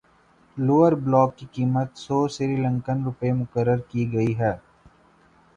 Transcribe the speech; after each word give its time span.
lower 0.57 0.93
block 1.03 1.29
کی 1.37 1.45
قیمت 1.53 1.89
سو 1.97 2.17
سری 2.35 2.55
لنکن 2.57 3.03
روپے 3.05 3.31
مقرر 3.33 3.79
کی 3.89 4.11
گئی 4.13 4.37
ہے 4.39 4.53